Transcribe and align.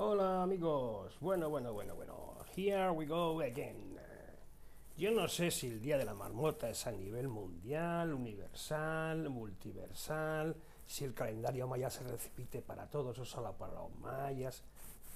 amigos. 0.00 1.18
Bueno, 1.20 1.50
bueno, 1.50 1.74
bueno, 1.74 1.94
bueno. 1.94 2.34
Here 2.56 2.90
we 2.90 3.04
go 3.04 3.38
again. 3.40 3.98
Yo 4.96 5.10
no 5.10 5.28
sé 5.28 5.50
si 5.50 5.66
el 5.66 5.80
Día 5.80 5.98
de 5.98 6.06
la 6.06 6.14
Marmota 6.14 6.70
es 6.70 6.86
a 6.86 6.92
nivel 6.92 7.28
mundial, 7.28 8.14
universal, 8.14 9.28
multiversal, 9.28 10.56
si 10.86 11.04
el 11.04 11.12
calendario 11.12 11.68
maya 11.68 11.90
se 11.90 12.02
repite 12.02 12.62
para 12.62 12.86
todos 12.86 13.18
o 13.18 13.24
solo 13.26 13.52
para 13.52 13.74
los 13.74 13.94
mayas. 13.96 14.62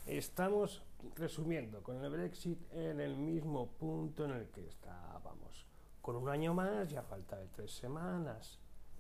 Estamos 0.07 0.83
resumiendo 1.17 1.83
con 1.83 2.05
el 2.05 2.11
Brexit 2.11 2.59
en 2.73 3.01
el 3.01 3.17
mismo 3.17 3.67
punto 3.67 4.27
en 4.27 4.33
el 4.33 4.49
que 4.51 4.69
estábamos. 4.69 5.67
Con 6.03 6.17
un 6.17 6.29
año 6.29 6.53
más 6.53 6.91
ya 6.91 7.03
falta 7.03 7.39
de 7.39 7.49
tres 7.49 7.73
semanas. 7.73 8.59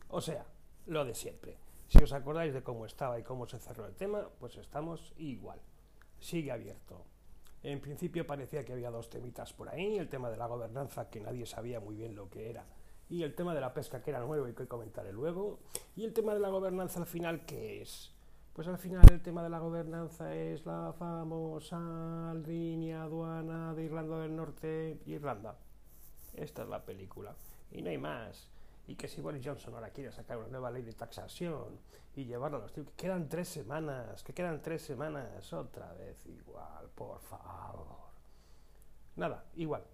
O 0.08 0.22
sea, 0.22 0.46
lo 0.86 1.04
de 1.04 1.14
siempre. 1.14 1.58
Si 1.88 2.02
os 2.02 2.12
acordáis 2.12 2.54
de 2.54 2.62
cómo 2.62 2.86
estaba 2.86 3.18
y 3.18 3.22
cómo 3.22 3.46
se 3.46 3.58
cerró 3.58 3.86
el 3.86 3.94
tema, 3.94 4.28
pues 4.40 4.56
estamos 4.56 5.12
igual. 5.18 5.60
Sigue 6.24 6.52
abierto. 6.52 7.04
En 7.62 7.82
principio 7.82 8.26
parecía 8.26 8.64
que 8.64 8.72
había 8.72 8.90
dos 8.90 9.10
temitas 9.10 9.52
por 9.52 9.68
ahí, 9.68 9.98
el 9.98 10.08
tema 10.08 10.30
de 10.30 10.38
la 10.38 10.46
gobernanza 10.46 11.10
que 11.10 11.20
nadie 11.20 11.44
sabía 11.44 11.80
muy 11.80 11.96
bien 11.96 12.14
lo 12.14 12.30
que 12.30 12.48
era, 12.48 12.64
y 13.10 13.24
el 13.24 13.34
tema 13.34 13.54
de 13.54 13.60
la 13.60 13.74
pesca 13.74 14.00
que 14.00 14.08
era 14.08 14.20
nuevo 14.20 14.48
y 14.48 14.54
que 14.54 14.66
comentaré 14.66 15.12
luego, 15.12 15.58
y 15.94 16.02
el 16.02 16.14
tema 16.14 16.32
de 16.32 16.40
la 16.40 16.48
gobernanza 16.48 16.98
al 16.98 17.04
final 17.04 17.44
¿qué 17.44 17.82
es? 17.82 18.10
Pues 18.54 18.66
al 18.68 18.78
final 18.78 19.04
el 19.12 19.20
tema 19.20 19.42
de 19.42 19.50
la 19.50 19.58
gobernanza 19.58 20.34
es 20.34 20.64
la 20.64 20.94
famosa 20.98 22.32
línea 22.46 23.02
aduana 23.02 23.74
de 23.74 23.84
Irlanda 23.84 24.20
del 24.20 24.34
Norte 24.34 25.02
Irlanda. 25.04 25.58
Esta 26.32 26.62
es 26.62 26.68
la 26.70 26.86
película. 26.86 27.36
Y 27.70 27.82
no 27.82 27.90
hay 27.90 27.98
más 27.98 28.48
y 28.86 28.96
que 28.96 29.08
si 29.08 29.20
Boris 29.20 29.44
Johnson 29.44 29.74
ahora 29.74 29.90
quiere 29.90 30.12
sacar 30.12 30.38
una 30.38 30.48
nueva 30.48 30.70
ley 30.70 30.82
de 30.82 30.92
taxación 30.92 31.78
y 32.14 32.24
llevarla 32.24 32.58
a 32.58 32.60
los 32.60 32.72
tíos, 32.72 32.86
que 32.90 32.94
quedan 32.94 33.28
tres 33.28 33.48
semanas, 33.48 34.22
que 34.22 34.32
quedan 34.32 34.60
tres 34.62 34.82
semanas, 34.82 35.52
otra 35.52 35.92
vez 35.94 36.24
igual, 36.26 36.88
por 36.94 37.20
favor. 37.20 38.04
Nada, 39.16 39.44
igual, 39.56 39.84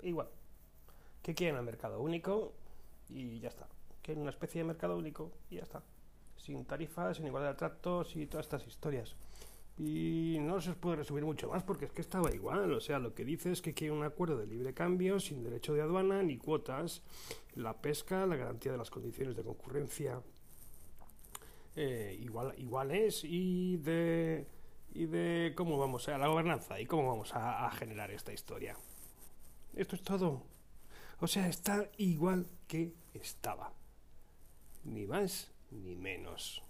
igual. 0.00 0.28
Que 1.22 1.34
quieren 1.34 1.56
el 1.56 1.62
mercado 1.62 2.00
único 2.00 2.52
y 3.08 3.38
ya 3.40 3.48
está. 3.48 3.66
Quieren 4.02 4.22
una 4.22 4.30
especie 4.30 4.60
de 4.60 4.64
mercado 4.64 4.96
único 4.96 5.30
y 5.50 5.56
ya 5.56 5.62
está. 5.62 5.82
Sin 6.36 6.64
tarifas, 6.64 7.18
sin 7.18 7.26
igualdad 7.26 7.50
de 7.50 7.56
tratos 7.56 8.16
y 8.16 8.26
todas 8.26 8.46
estas 8.46 8.66
historias. 8.66 9.14
Y 9.78 10.36
no 10.40 10.60
se 10.60 10.74
puede 10.74 10.96
resumir 10.96 11.24
mucho 11.24 11.48
más 11.48 11.62
porque 11.62 11.86
es 11.86 11.92
que 11.92 12.02
estaba 12.02 12.32
igual. 12.34 12.72
O 12.72 12.80
sea, 12.80 12.98
lo 12.98 13.14
que 13.14 13.24
dice 13.24 13.50
es 13.50 13.62
que 13.62 13.74
quiere 13.74 13.92
un 13.92 14.04
acuerdo 14.04 14.36
de 14.36 14.46
libre 14.46 14.74
cambio 14.74 15.18
sin 15.18 15.42
derecho 15.42 15.74
de 15.74 15.82
aduana 15.82 16.22
ni 16.22 16.36
cuotas, 16.36 17.02
la 17.54 17.80
pesca, 17.80 18.26
la 18.26 18.36
garantía 18.36 18.72
de 18.72 18.78
las 18.78 18.90
condiciones 18.90 19.36
de 19.36 19.42
concurrencia 19.42 20.22
eh, 21.74 22.18
igual, 22.20 22.54
iguales 22.58 23.22
y 23.24 23.78
de, 23.78 24.46
y 24.92 25.06
de 25.06 25.54
cómo 25.56 25.78
vamos 25.78 26.06
a 26.08 26.18
la 26.18 26.28
gobernanza 26.28 26.78
y 26.78 26.86
cómo 26.86 27.08
vamos 27.08 27.34
a, 27.34 27.66
a 27.66 27.70
generar 27.72 28.10
esta 28.10 28.32
historia. 28.32 28.76
Esto 29.74 29.96
es 29.96 30.02
todo. 30.02 30.44
O 31.20 31.26
sea, 31.26 31.48
está 31.48 31.90
igual 31.96 32.46
que 32.68 32.92
estaba. 33.14 33.72
Ni 34.84 35.06
más 35.06 35.50
ni 35.70 35.96
menos 35.96 36.62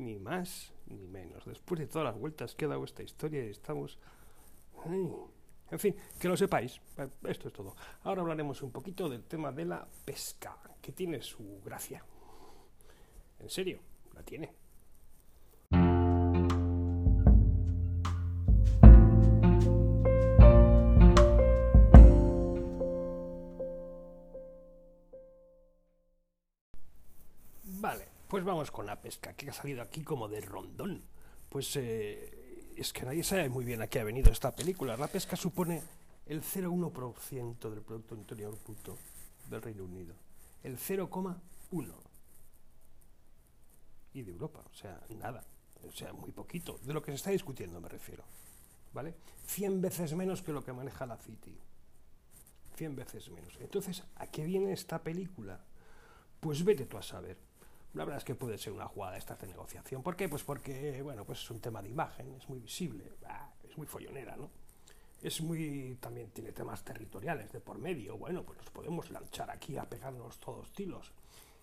ni 0.00 0.18
más 0.18 0.72
ni 0.90 1.06
menos. 1.06 1.44
Después 1.44 1.80
de 1.80 1.86
todas 1.86 2.06
las 2.06 2.18
vueltas 2.18 2.54
que 2.54 2.64
ha 2.64 2.68
dado 2.68 2.84
esta 2.84 3.02
historia, 3.02 3.42
estamos... 3.44 3.98
En 5.70 5.78
fin, 5.78 5.94
que 6.18 6.28
lo 6.28 6.36
sepáis. 6.36 6.80
Eh, 6.98 7.08
esto 7.24 7.48
es 7.48 7.54
todo. 7.54 7.76
Ahora 8.02 8.22
hablaremos 8.22 8.62
un 8.62 8.72
poquito 8.72 9.08
del 9.08 9.24
tema 9.24 9.52
de 9.52 9.64
la 9.64 9.86
pesca, 10.04 10.56
que 10.80 10.92
tiene 10.92 11.22
su 11.22 11.60
gracia. 11.64 12.04
En 13.38 13.48
serio, 13.48 13.80
la 14.14 14.22
tiene. 14.22 14.52
Pues 28.30 28.44
vamos 28.44 28.70
con 28.70 28.86
la 28.86 29.00
pesca, 29.00 29.32
que 29.32 29.50
ha 29.50 29.52
salido 29.52 29.82
aquí 29.82 30.04
como 30.04 30.28
de 30.28 30.40
rondón. 30.40 31.02
Pues 31.48 31.74
eh, 31.74 32.70
es 32.76 32.92
que 32.92 33.04
nadie 33.04 33.24
sabe 33.24 33.48
muy 33.48 33.64
bien 33.64 33.82
a 33.82 33.88
qué 33.88 33.98
ha 33.98 34.04
venido 34.04 34.30
esta 34.30 34.54
película. 34.54 34.96
La 34.96 35.08
pesca 35.08 35.34
supone 35.34 35.82
el 36.26 36.40
0,1% 36.40 37.68
del 37.68 37.82
Producto 37.82 38.14
Interior 38.14 38.56
Bruto 38.64 38.96
del 39.48 39.60
Reino 39.60 39.82
Unido. 39.82 40.14
El 40.62 40.78
0,1%. 40.78 41.92
Y 44.14 44.22
de 44.22 44.30
Europa, 44.30 44.60
o 44.64 44.76
sea, 44.76 45.00
nada. 45.18 45.44
O 45.88 45.90
sea, 45.90 46.12
muy 46.12 46.30
poquito. 46.30 46.78
De 46.84 46.92
lo 46.92 47.02
que 47.02 47.10
se 47.10 47.16
está 47.16 47.30
discutiendo 47.30 47.80
me 47.80 47.88
refiero. 47.88 48.22
¿Vale? 48.92 49.16
100 49.46 49.80
veces 49.80 50.14
menos 50.14 50.40
que 50.40 50.52
lo 50.52 50.64
que 50.64 50.72
maneja 50.72 51.04
la 51.04 51.16
City. 51.16 51.58
100 52.76 52.94
veces 52.94 53.28
menos. 53.28 53.56
Entonces, 53.58 54.04
¿a 54.14 54.28
qué 54.28 54.44
viene 54.44 54.70
esta 54.70 55.02
película? 55.02 55.58
Pues 56.38 56.64
vete 56.64 56.86
tú 56.86 56.96
a 56.96 57.02
saber. 57.02 57.49
La 57.94 58.04
verdad 58.04 58.18
es 58.18 58.24
que 58.24 58.34
puede 58.34 58.56
ser 58.56 58.72
una 58.72 58.86
jugada 58.86 59.16
esta 59.16 59.34
de 59.34 59.48
negociación. 59.48 60.02
¿Por 60.02 60.16
qué? 60.16 60.28
Pues 60.28 60.44
porque, 60.44 61.02
bueno, 61.02 61.24
pues 61.24 61.40
es 61.40 61.50
un 61.50 61.60
tema 61.60 61.82
de 61.82 61.88
imagen, 61.88 62.34
es 62.34 62.48
muy 62.48 62.60
visible, 62.60 63.04
es 63.68 63.76
muy 63.76 63.86
follonera, 63.86 64.36
¿no? 64.36 64.50
Es 65.20 65.40
muy, 65.40 65.98
también 66.00 66.30
tiene 66.30 66.52
temas 66.52 66.82
territoriales 66.82 67.52
de 67.52 67.60
por 67.60 67.78
medio, 67.78 68.16
bueno, 68.16 68.42
pues 68.44 68.58
nos 68.58 68.70
podemos 68.70 69.10
lanchar 69.10 69.50
aquí 69.50 69.76
a 69.76 69.88
pegarnos 69.88 70.38
todos 70.38 70.72
tilos. 70.72 71.12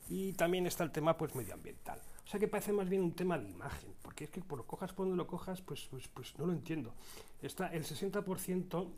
Y 0.10 0.34
también 0.34 0.68
está 0.68 0.84
el 0.84 0.92
tema, 0.92 1.18
pues, 1.18 1.34
medioambiental. 1.34 2.00
O 2.26 2.28
sea 2.30 2.40
que 2.40 2.48
parece 2.48 2.72
más 2.72 2.88
bien 2.88 3.02
un 3.02 3.14
tema 3.14 3.38
de 3.38 3.50
imagen, 3.50 3.94
porque 4.02 4.26
es 4.26 4.30
que 4.30 4.42
por 4.42 4.58
lo 4.58 4.68
cojas 4.68 4.94
por 4.94 5.06
donde 5.06 5.18
lo 5.18 5.28
cojas, 5.28 5.62
pues, 5.62 5.88
pues, 5.90 6.08
pues 6.10 6.38
no 6.38 6.46
lo 6.46 6.54
entiendo. 6.54 6.94
Está 7.42 7.68
el 7.68 7.84
60% 7.84 8.90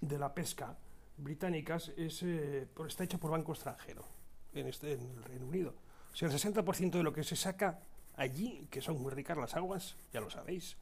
de 0.00 0.18
la 0.18 0.34
pesca 0.34 0.76
británicas 1.16 1.92
es, 1.96 2.22
eh, 2.22 2.68
está 2.86 3.04
hecha 3.04 3.18
por 3.18 3.30
banco 3.30 3.52
extranjero 3.52 4.04
en, 4.52 4.66
este, 4.66 4.92
en 4.92 5.00
el 5.00 5.24
Reino 5.24 5.46
Unido. 5.46 5.74
Si 6.16 6.24
el 6.24 6.32
60% 6.32 6.92
de 6.92 7.02
lo 7.02 7.12
que 7.12 7.22
se 7.22 7.36
saca 7.36 7.78
allí, 8.16 8.66
que 8.70 8.80
son 8.80 9.02
muy 9.02 9.12
ricas 9.12 9.36
las 9.36 9.54
aguas, 9.54 9.96
ya 10.14 10.20
lo 10.22 10.30
sabéis, 10.30 10.74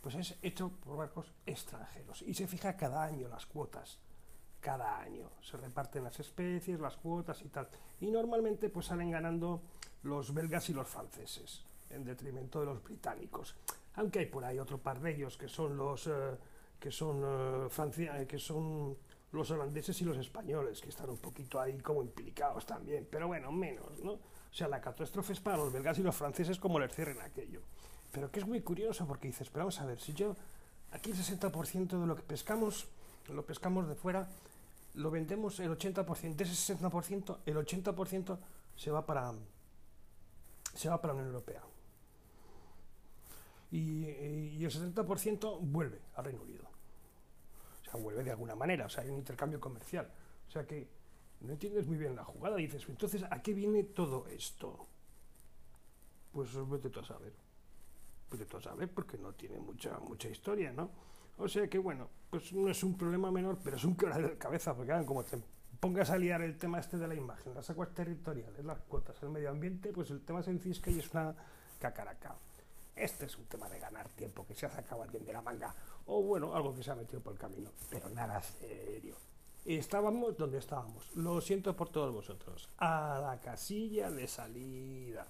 pues 0.00 0.16
es 0.16 0.34
hecho 0.42 0.70
por 0.70 0.96
barcos 0.96 1.30
extranjeros. 1.46 2.20
Y 2.22 2.34
se 2.34 2.48
fija 2.48 2.76
cada 2.76 3.04
año 3.04 3.28
las 3.28 3.46
cuotas. 3.46 4.00
Cada 4.60 4.98
año 4.98 5.30
se 5.40 5.56
reparten 5.56 6.02
las 6.02 6.18
especies, 6.18 6.80
las 6.80 6.96
cuotas 6.96 7.42
y 7.42 7.48
tal. 7.48 7.68
Y 8.00 8.10
normalmente 8.10 8.70
pues 8.70 8.86
salen 8.86 9.12
ganando 9.12 9.62
los 10.02 10.34
belgas 10.34 10.68
y 10.68 10.72
los 10.72 10.88
franceses, 10.88 11.62
en 11.90 12.04
detrimento 12.04 12.58
de 12.58 12.66
los 12.66 12.82
británicos. 12.82 13.54
Aunque 13.94 14.18
hay 14.18 14.26
por 14.26 14.44
ahí 14.44 14.58
otro 14.58 14.78
par 14.78 14.98
de 14.98 15.14
ellos 15.14 15.36
que 15.36 15.46
son 15.46 15.76
los 15.76 16.08
eh, 16.08 16.10
que 16.80 16.90
son 16.90 17.22
eh, 17.24 17.68
Francia, 17.70 18.20
eh, 18.20 18.26
que 18.26 18.40
son 18.40 18.96
los 19.30 19.48
holandeses 19.52 20.00
y 20.02 20.04
los 20.04 20.16
españoles, 20.16 20.80
que 20.80 20.88
están 20.88 21.08
un 21.08 21.18
poquito 21.18 21.60
ahí 21.60 21.78
como 21.78 22.02
implicados 22.02 22.66
también, 22.66 23.06
pero 23.08 23.28
bueno, 23.28 23.52
menos, 23.52 24.02
¿no? 24.02 24.18
O 24.52 24.54
sea, 24.54 24.68
la 24.68 24.80
catástrofe 24.82 25.32
es 25.32 25.40
para 25.40 25.56
los 25.56 25.72
belgas 25.72 25.98
y 25.98 26.02
los 26.02 26.14
franceses 26.14 26.58
como 26.58 26.78
les 26.78 26.94
cierren 26.94 27.20
aquello. 27.22 27.62
Pero 28.10 28.30
que 28.30 28.40
es 28.40 28.46
muy 28.46 28.60
curioso 28.60 29.06
porque 29.06 29.28
dices, 29.28 29.48
pero 29.48 29.64
vamos 29.64 29.80
a 29.80 29.86
ver, 29.86 29.98
si 29.98 30.12
yo 30.12 30.36
aquí 30.92 31.10
el 31.10 31.16
60% 31.16 31.98
de 31.98 32.06
lo 32.06 32.14
que 32.14 32.22
pescamos, 32.22 32.86
lo 33.28 33.46
pescamos 33.46 33.88
de 33.88 33.94
fuera, 33.94 34.28
lo 34.94 35.10
vendemos 35.10 35.58
el 35.60 35.70
80%, 35.70 36.34
de 36.34 36.44
ese 36.44 36.74
60%, 36.74 37.38
el 37.46 37.56
80% 37.56 38.38
se 38.76 38.90
va 38.90 39.06
para 39.06 39.32
se 40.74 40.88
va 40.88 41.00
para 41.00 41.14
la 41.14 41.20
Unión 41.20 41.34
Europea. 41.34 41.62
Y, 43.70 44.04
y 44.04 44.64
el 44.64 44.70
70% 44.70 45.58
vuelve 45.62 45.98
al 46.14 46.24
Reino 46.24 46.42
Unido. 46.42 46.64
O 47.80 47.84
sea, 47.84 48.00
vuelve 48.00 48.22
de 48.22 48.30
alguna 48.30 48.54
manera, 48.54 48.84
o 48.84 48.88
sea, 48.90 49.02
hay 49.02 49.10
un 49.10 49.18
intercambio 49.18 49.60
comercial. 49.60 50.10
O 50.48 50.50
sea 50.50 50.66
que 50.66 50.88
no 51.42 51.52
entiendes 51.52 51.86
muy 51.86 51.96
bien 51.96 52.14
la 52.14 52.24
jugada. 52.24 52.56
Dices, 52.56 52.84
entonces, 52.88 53.24
¿a 53.28 53.42
qué 53.42 53.52
viene 53.52 53.84
todo 53.84 54.26
esto? 54.28 54.86
Pues 56.32 56.50
vete 56.68 56.90
tú 56.90 57.00
a 57.00 57.04
saber. 57.04 57.32
Vete 58.30 58.46
tú 58.46 58.56
a 58.56 58.60
saber 58.60 58.88
porque 58.90 59.18
no 59.18 59.32
tiene 59.34 59.58
mucha, 59.58 59.98
mucha 59.98 60.28
historia, 60.28 60.72
¿no? 60.72 60.90
O 61.38 61.48
sea 61.48 61.68
que, 61.68 61.78
bueno, 61.78 62.08
pues 62.30 62.52
no 62.52 62.70
es 62.70 62.82
un 62.84 62.96
problema 62.96 63.30
menor, 63.30 63.58
pero 63.62 63.76
es 63.76 63.84
un 63.84 63.96
quebradero 63.96 64.28
de 64.28 64.38
cabeza, 64.38 64.74
porque 64.74 64.92
como 65.04 65.24
te 65.24 65.38
pongas 65.80 66.10
a 66.10 66.18
liar 66.18 66.42
el 66.42 66.56
tema 66.56 66.78
este 66.78 66.96
de 66.96 67.08
la 67.08 67.14
imagen, 67.14 67.54
las 67.54 67.68
aguas 67.70 67.92
territoriales, 67.92 68.64
las 68.64 68.80
cuotas, 68.80 69.20
el 69.22 69.30
medio 69.30 69.50
ambiente, 69.50 69.92
pues 69.92 70.10
el 70.10 70.20
tema 70.20 70.42
se 70.42 70.50
encisca 70.50 70.90
y 70.90 70.98
es 70.98 71.10
una 71.12 71.34
cacaraca. 71.80 72.36
Este 72.94 73.24
es 73.24 73.36
un 73.36 73.46
tema 73.46 73.68
de 73.68 73.80
ganar 73.80 74.08
tiempo, 74.10 74.46
que 74.46 74.54
se 74.54 74.66
ha 74.66 74.70
sacado 74.70 75.02
alguien 75.02 75.24
de 75.24 75.32
la 75.32 75.42
manga, 75.42 75.74
o 76.06 76.22
bueno, 76.22 76.54
algo 76.54 76.74
que 76.74 76.82
se 76.82 76.90
ha 76.90 76.94
metido 76.94 77.20
por 77.20 77.32
el 77.32 77.38
camino, 77.38 77.70
pero 77.90 78.08
nada 78.10 78.40
serio 78.42 79.31
estábamos 79.64 80.36
donde 80.36 80.58
estábamos. 80.58 81.08
Lo 81.14 81.40
siento 81.40 81.74
por 81.74 81.88
todos 81.88 82.12
vosotros. 82.12 82.68
A 82.78 83.20
la 83.22 83.40
casilla 83.40 84.10
de 84.10 84.26
salida. 84.26 85.26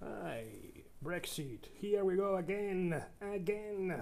Ay, 0.00 0.84
Brexit. 1.00 1.66
Here 1.80 2.02
we 2.02 2.16
go 2.16 2.36
again. 2.36 2.94
Again. 3.20 3.94